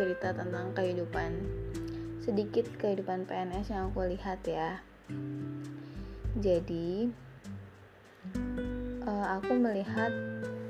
cerita 0.00 0.32
tentang 0.32 0.72
kehidupan 0.72 1.30
sedikit 2.24 2.68
kehidupan 2.80 3.24
PNS 3.24 3.72
yang 3.72 3.92
aku 3.92 4.08
lihat 4.08 4.40
ya. 4.44 4.80
Jadi 6.40 7.10
uh, 9.04 9.26
aku 9.40 9.52
melihat 9.56 10.12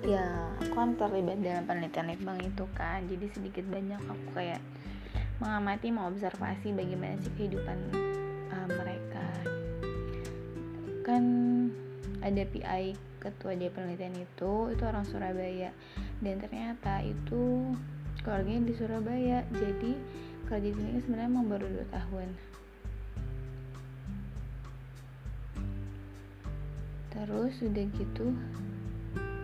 ya 0.07 0.51
aku 0.63 0.73
kan 0.75 0.97
terlibat 0.97 1.43
dalam 1.43 1.65
penelitian 1.67 2.11
litbang 2.11 2.39
itu 2.43 2.65
kan. 2.75 3.07
Jadi 3.07 3.27
sedikit 3.31 3.65
banyak 3.71 4.01
aku 4.07 4.27
kayak 4.35 4.63
mengamati 5.39 5.89
mengobservasi 5.95 6.75
bagaimana 6.75 7.19
sih 7.23 7.33
kehidupan 7.39 7.79
uh, 8.51 8.69
mereka. 8.71 9.27
Kan 11.07 11.25
ada 12.23 12.43
PI 12.51 13.10
ketua 13.21 13.53
dia 13.53 13.69
penelitian 13.69 14.17
itu 14.17 14.73
itu 14.73 14.83
orang 14.83 15.05
Surabaya. 15.05 15.71
Dan 16.25 16.41
ternyata 16.41 17.05
itu 17.05 17.77
keluarganya 18.25 18.73
di 18.73 18.75
Surabaya. 18.75 19.45
Jadi 19.53 19.93
kerja 20.49 20.73
di 20.73 20.73
sini 20.75 20.99
sebenarnya 21.05 21.31
mau 21.31 21.47
baru 21.47 21.69
2 21.69 21.95
tahun. 21.95 22.29
Terus 27.13 27.55
udah 27.61 27.87
gitu 28.01 28.27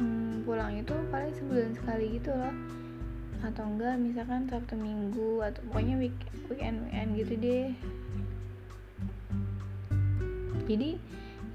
hmm, 0.00 0.48
pulang 0.48 0.80
itu 0.80 0.96
paling 1.12 1.34
sebulan 1.36 1.72
sekali 1.76 2.16
gitu 2.16 2.32
loh. 2.32 2.54
Atau 3.44 3.68
enggak 3.68 4.00
misalkan 4.00 4.48
sabtu 4.48 4.74
minggu 4.80 5.44
atau 5.44 5.60
pokoknya 5.68 6.00
week, 6.00 6.16
weekend 6.48 6.88
weekend 6.88 7.10
gitu 7.20 7.34
deh. 7.36 7.68
Jadi 10.66 10.98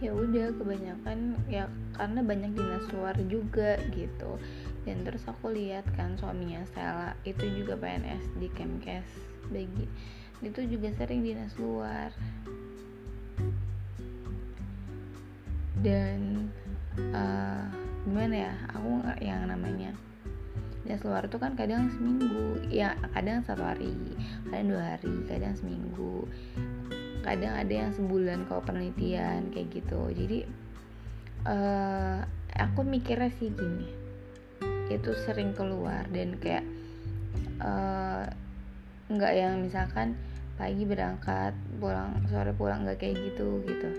ya 0.02 0.12
udah 0.12 0.50
kebanyakan 0.58 1.38
ya 1.46 1.70
karena 1.94 2.20
banyak 2.26 2.52
dinas 2.58 2.86
luar 2.92 3.16
juga 3.30 3.78
gitu. 3.94 4.42
Dan 4.82 5.06
terus 5.06 5.22
aku 5.30 5.54
lihat 5.54 5.86
kan 5.94 6.18
suaminya 6.18 6.66
Stella 6.66 7.14
itu 7.22 7.46
juga 7.54 7.78
PNS 7.78 8.42
di 8.42 8.50
Kemkes 8.50 9.06
bagi 9.54 9.86
itu 10.42 10.62
juga 10.66 10.90
sering 10.98 11.22
dinas 11.22 11.54
luar 11.62 12.10
dan 15.86 16.50
uh, 17.14 17.66
gimana 18.06 18.50
ya 18.50 18.54
aku 18.74 19.06
yang 19.22 19.46
namanya 19.46 19.94
dinas 20.82 21.06
luar 21.06 21.30
itu 21.30 21.38
kan 21.38 21.54
kadang 21.54 21.94
seminggu 21.94 22.58
ya 22.74 22.98
kadang 23.14 23.46
satu 23.46 23.62
hari 23.62 23.94
kadang 24.50 24.74
dua 24.74 24.98
hari 24.98 25.14
kadang 25.30 25.54
seminggu 25.54 26.26
kadang 27.22 27.54
ada 27.54 27.74
yang 27.74 27.92
sebulan 27.94 28.46
kalau 28.50 28.62
penelitian 28.66 29.54
kayak 29.54 29.70
gitu. 29.74 30.10
Jadi 30.14 30.40
uh, 31.46 32.22
aku 32.58 32.82
mikirnya 32.86 33.32
sih 33.38 33.50
gini 33.54 33.90
itu 34.92 35.16
sering 35.24 35.56
keluar 35.56 36.04
dan 36.12 36.36
kayak 36.44 36.68
uh, 37.64 38.28
nggak 39.08 39.34
yang 39.34 39.64
misalkan 39.64 40.20
pagi 40.60 40.84
berangkat 40.84 41.56
pulang 41.80 42.20
sore 42.28 42.52
pulang 42.52 42.84
nggak 42.84 43.00
kayak 43.00 43.16
gitu 43.18 43.64
gitu. 43.64 43.90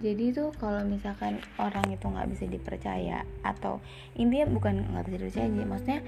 Jadi 0.00 0.32
tuh 0.32 0.48
kalau 0.56 0.80
misalkan 0.88 1.44
orang 1.60 1.84
itu 1.92 2.08
nggak 2.08 2.32
bisa 2.32 2.48
dipercaya 2.48 3.20
atau 3.44 3.84
intinya 4.16 4.48
bukan 4.48 4.88
nggak 4.96 5.04
bisa 5.12 5.16
dipercaya 5.20 5.68
maksudnya 5.68 6.00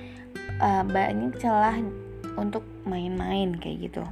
uh, 0.64 0.80
banyak 0.88 1.36
celah 1.36 1.76
untuk 2.36 2.64
main-main 2.88 3.56
kayak 3.56 3.90
gitu. 3.90 4.04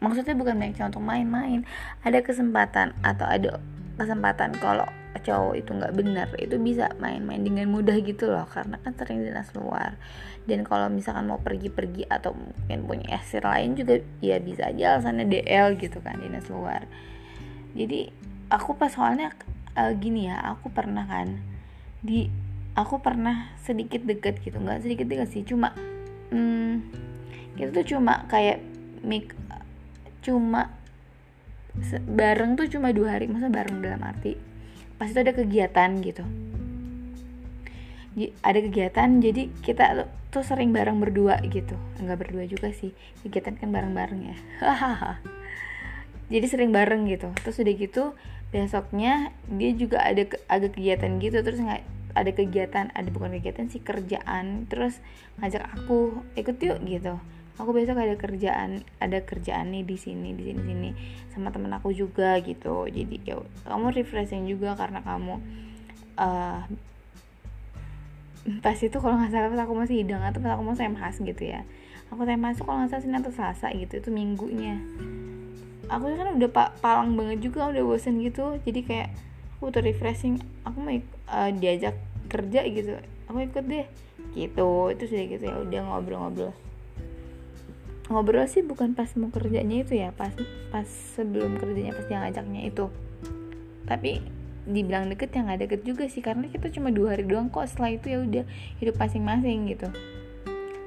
Maksudnya 0.00 0.32
bukan 0.32 0.56
banyak 0.56 0.80
untuk 0.80 1.04
main-main. 1.04 1.68
Ada 2.00 2.24
kesempatan 2.24 2.96
atau 3.04 3.26
ada 3.28 3.60
kesempatan 4.00 4.56
kalau 4.56 4.88
cowok 5.20 5.54
itu 5.58 5.70
nggak 5.76 5.92
benar 5.92 6.28
itu 6.40 6.56
bisa 6.56 6.88
main-main 7.02 7.42
dengan 7.42 7.68
mudah 7.68 7.98
gitu 8.00 8.30
loh 8.30 8.48
karena 8.48 8.80
kan 8.80 8.96
sering 8.96 9.20
dinas 9.20 9.52
luar. 9.52 10.00
Dan 10.48 10.64
kalau 10.64 10.88
misalkan 10.88 11.28
mau 11.28 11.36
pergi-pergi 11.36 12.08
atau 12.08 12.32
mungkin 12.32 12.88
punya 12.88 13.20
esir 13.20 13.44
lain 13.44 13.76
juga 13.76 14.00
ya 14.24 14.40
bisa 14.40 14.72
aja 14.72 14.96
alasannya 14.96 15.28
DL 15.28 15.76
gitu 15.76 16.00
kan 16.00 16.16
dinas 16.16 16.48
luar. 16.48 16.88
Jadi 17.76 18.08
aku 18.48 18.74
pas 18.78 18.90
soalnya 18.94 19.36
uh, 19.76 19.92
gini 19.92 20.32
ya 20.32 20.40
aku 20.56 20.72
pernah 20.72 21.04
kan 21.04 21.38
di 22.00 22.32
aku 22.72 23.04
pernah 23.04 23.52
sedikit 23.60 24.00
deket 24.06 24.40
gitu. 24.40 24.56
Nggak 24.56 24.86
sedikit 24.86 25.06
deket 25.10 25.28
sih 25.28 25.44
cuma 25.44 25.76
hmm, 26.32 27.09
kita 27.58 27.70
tuh 27.72 27.86
cuma 27.96 28.26
kayak 28.28 28.62
mik 29.00 29.32
cuma 30.20 30.70
bareng 32.06 32.58
tuh 32.58 32.66
cuma 32.68 32.90
dua 32.90 33.16
hari. 33.18 33.30
Masa 33.30 33.48
bareng 33.48 33.80
dalam 33.80 34.02
arti? 34.02 34.36
Pas 34.98 35.08
itu 35.08 35.18
ada 35.20 35.32
kegiatan 35.32 35.90
gitu. 36.02 36.24
Ada 38.42 38.58
kegiatan 38.60 39.08
jadi 39.22 39.48
kita 39.62 40.10
tuh 40.34 40.44
sering 40.44 40.74
bareng 40.74 40.98
berdua 40.98 41.40
gitu. 41.46 41.78
Enggak 42.02 42.26
berdua 42.26 42.44
juga 42.44 42.74
sih. 42.74 42.92
Kegiatan 43.24 43.56
kan 43.56 43.70
bareng-bareng 43.70 44.20
ya. 44.34 44.36
Jadi 46.30 46.46
sering 46.46 46.70
bareng 46.70 47.10
gitu. 47.10 47.34
Terus 47.42 47.58
udah 47.58 47.74
gitu 47.74 48.04
besoknya 48.54 49.34
dia 49.50 49.74
juga 49.74 49.98
ada 49.98 50.22
ada 50.46 50.66
kegiatan 50.70 51.18
gitu. 51.18 51.42
Terus 51.42 51.58
nggak 51.58 51.82
ada 52.14 52.30
kegiatan 52.30 52.86
ada 52.94 53.08
bukan 53.10 53.34
kegiatan 53.34 53.66
sih 53.66 53.82
kerjaan. 53.82 54.70
Terus 54.70 55.02
ngajak 55.42 55.66
aku 55.74 56.22
ikut 56.38 56.54
yuk 56.62 56.78
gitu 56.86 57.18
aku 57.60 57.76
besok 57.76 58.00
ada 58.00 58.16
kerjaan 58.16 58.80
ada 59.04 59.20
kerjaan 59.20 59.68
nih 59.68 59.84
di 59.84 60.00
sini 60.00 60.32
di 60.32 60.48
sini 60.48 60.62
sini 60.64 60.90
sama 61.28 61.52
temen 61.52 61.70
aku 61.76 61.92
juga 61.92 62.40
gitu. 62.40 62.88
Jadi 62.88 63.20
ya 63.22 63.36
kamu 63.68 63.92
refreshing 63.92 64.48
juga 64.48 64.72
karena 64.74 65.04
kamu 65.04 65.36
uh, 66.16 66.64
pas 68.64 68.78
itu 68.80 68.96
kalau 68.96 69.20
nggak 69.20 69.30
salah 69.30 69.48
pas 69.52 69.60
aku 69.68 69.74
masih 69.76 70.00
hidang 70.00 70.24
atau 70.24 70.40
pas 70.40 70.56
aku 70.56 70.64
mau 70.64 70.76
semhas 70.76 71.20
gitu 71.20 71.42
ya. 71.44 71.68
Aku 72.08 72.24
semhas 72.24 72.56
kalau 72.64 72.80
nggak 72.80 72.90
salah 72.96 73.02
senin 73.04 73.20
atau 73.20 73.32
selasa 73.32 73.68
gitu 73.76 74.00
itu 74.00 74.08
minggunya. 74.08 74.80
Aku 75.92 76.08
kan 76.16 76.32
udah 76.40 76.50
pak 76.50 76.80
palang 76.80 77.12
banget 77.12 77.44
juga 77.44 77.68
udah 77.68 77.84
bosen 77.84 78.24
gitu. 78.24 78.56
Jadi 78.64 78.80
kayak 78.88 79.08
aku 79.60 79.68
tuh 79.68 79.84
refreshing 79.84 80.40
aku 80.64 80.80
mau 80.80 80.96
uh, 81.28 81.50
diajak 81.52 82.00
kerja 82.32 82.64
gitu. 82.64 82.96
Aku 83.28 83.44
ikut 83.44 83.64
deh 83.68 83.86
gitu. 84.32 84.88
Itu 84.88 85.02
sudah 85.04 85.24
gitu 85.28 85.44
ya 85.44 85.56
udah 85.60 85.80
ngobrol-ngobrol 85.84 86.69
ngobrol 88.10 88.42
sih 88.50 88.66
bukan 88.66 88.98
pas 88.98 89.14
mau 89.14 89.30
kerjanya 89.30 89.86
itu 89.86 89.94
ya 89.94 90.10
pas 90.10 90.34
pas 90.74 90.84
sebelum 91.14 91.62
kerjanya 91.62 91.94
pas 91.94 92.06
dia 92.10 92.18
ngajaknya 92.18 92.66
itu. 92.66 92.90
Tapi 93.86 94.18
dibilang 94.66 95.06
deket 95.06 95.30
ya 95.30 95.46
nggak 95.46 95.60
deket 95.66 95.80
juga 95.86 96.04
sih 96.10 96.20
karena 96.20 96.50
kita 96.50 96.68
cuma 96.74 96.90
dua 96.90 97.14
hari 97.16 97.24
doang 97.24 97.48
kok 97.48 97.70
setelah 97.70 97.94
itu 97.94 98.06
ya 98.10 98.18
udah 98.20 98.44
hidup 98.82 98.94
masing-masing 98.98 99.70
gitu. 99.70 99.88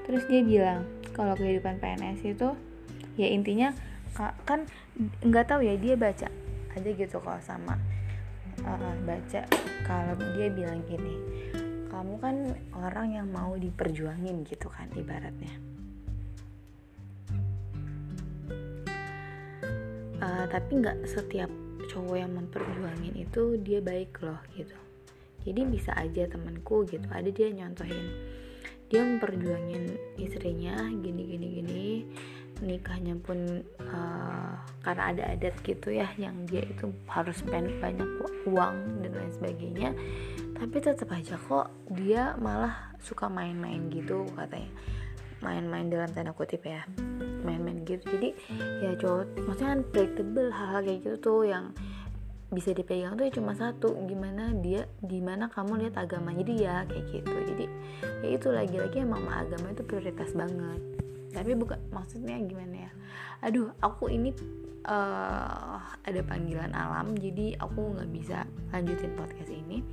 Terus 0.03 0.23
dia 0.27 0.43
bilang 0.43 0.83
kalau 1.15 1.33
kehidupan 1.39 1.79
PNS 1.79 2.27
itu 2.27 2.59
ya 3.15 3.27
intinya 3.31 3.71
kan 4.43 4.67
nggak 5.23 5.47
tahu 5.47 5.63
ya 5.63 5.79
dia 5.79 5.95
baca 5.95 6.27
aja 6.75 6.89
gitu 6.91 7.17
kalau 7.23 7.39
sama 7.39 7.79
uh, 8.67 8.95
baca. 9.07 9.47
Kalau 9.87 10.13
dia 10.35 10.51
bilang 10.51 10.83
gini 10.91 11.15
kamu 11.87 12.19
kan 12.19 12.35
orang 12.75 13.15
yang 13.15 13.27
mau 13.31 13.55
diperjuangin 13.55 14.43
gitu 14.43 14.67
kan 14.67 14.91
ibaratnya 14.97 15.55
uh, 20.23 20.45
tapi 20.47 20.79
nggak 20.79 21.03
setiap 21.03 21.51
cowok 21.91 22.15
yang 22.15 22.31
memperjuangin 22.31 23.13
itu 23.19 23.59
dia 23.59 23.83
baik 23.83 24.15
loh 24.23 24.39
gitu. 24.55 24.75
Jadi 25.43 25.67
bisa 25.67 25.91
aja 25.99 26.23
temanku 26.31 26.87
gitu 26.87 27.03
ada 27.11 27.27
dia 27.27 27.51
nyontohin 27.51 28.07
dia 28.93 29.01
memperjuangin 29.01 29.97
istrinya 30.21 30.85
gini 31.01 31.25
gini 31.33 31.47
gini 31.57 31.85
nikahnya 32.61 33.17
pun 33.17 33.65
uh, 33.81 34.53
karena 34.85 35.03
ada 35.09 35.23
adat 35.33 35.57
gitu 35.65 35.89
ya 35.89 36.05
yang 36.21 36.45
dia 36.45 36.61
itu 36.61 36.93
harus 37.09 37.41
spend 37.41 37.73
banyak 37.81 38.05
uang 38.45 39.01
dan 39.01 39.11
lain 39.17 39.33
sebagainya 39.33 39.89
tapi 40.53 40.77
tetap 40.77 41.09
aja 41.09 41.41
kok 41.41 41.73
dia 41.97 42.37
malah 42.37 42.93
suka 43.01 43.25
main-main 43.25 43.89
gitu 43.89 44.29
katanya 44.37 44.69
main-main 45.43 45.91
dalam 45.91 46.09
tanda 46.15 46.31
kutip 46.31 46.63
ya. 46.63 46.87
Main-main 47.43 47.83
gitu. 47.83 48.07
Jadi 48.07 48.29
ya 48.79 48.95
cowok 48.95 49.43
maksudnya 49.43 49.69
kan 49.75 49.81
predictable 49.91 50.49
hal-hal 50.49 50.81
kayak 50.81 50.99
gitu 51.03 51.17
tuh 51.19 51.41
yang 51.43 51.75
bisa 52.53 52.69
dipegang 52.71 53.19
tuh 53.19 53.27
ya 53.27 53.31
cuma 53.35 53.51
satu. 53.53 53.91
Gimana 54.07 54.55
dia 54.63 54.87
gimana 55.03 55.51
kamu 55.51 55.85
lihat 55.85 55.99
agamanya 55.99 56.43
dia 56.47 56.73
kayak 56.87 57.05
gitu. 57.11 57.35
Jadi 57.53 57.65
ya 58.23 58.27
itu 58.31 58.47
lagi-lagi 58.49 58.97
emang 59.03 59.27
agama 59.27 59.75
itu 59.75 59.83
prioritas 59.83 60.31
banget. 60.31 60.79
Tapi 61.35 61.51
bukan 61.59 61.79
maksudnya 61.91 62.39
gimana 62.39 62.87
ya? 62.87 62.91
Aduh 63.43 63.75
aku 63.83 64.07
ini 64.07 64.31
uh, 64.87 65.77
ada 65.83 66.21
panggilan 66.23 66.71
alam 66.71 67.11
jadi 67.19 67.59
aku 67.59 67.99
nggak 67.99 68.09
bisa 68.15 68.47
lanjutin 68.71 69.11
podcast 69.19 69.51
ini. 69.51 69.83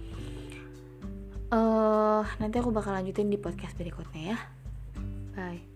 Uh, 1.51 2.23
nanti 2.39 2.63
aku 2.63 2.71
bakal 2.71 2.95
lanjutin 2.95 3.27
di 3.27 3.35
podcast 3.35 3.75
berikutnya 3.75 4.39
ya 4.39 4.60
bye 5.41 5.70